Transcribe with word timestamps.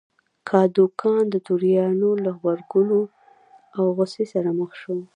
کادوګان 0.49 1.23
د 1.33 1.35
توریانو 1.47 2.09
له 2.23 2.31
غبرګون 2.39 2.89
او 3.77 3.83
غوسې 3.95 4.25
سره 4.33 4.49
مخ 4.59 4.71
شو. 4.81 4.95